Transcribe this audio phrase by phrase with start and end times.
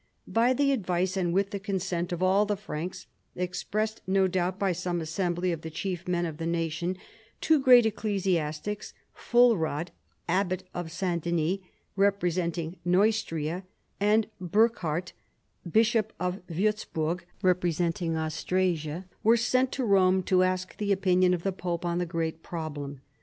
[0.25, 3.05] By the advice and with the consent of all the Fi anks,
[3.35, 6.97] expressed no doubt by some assembly of the chief men of the nation,
[7.39, 9.89] two great ecclesiastics, P'ulrad,
[10.27, 11.23] Abbot of St.
[11.23, 11.59] Denis
[11.95, 13.63] representing Neustria,
[13.99, 15.11] and Burchard,
[15.71, 21.51] Bishop of AViirzburg representing Austrasia, were sent to Borne to ask the opinion of the
[21.53, 23.01] pope on the great problem.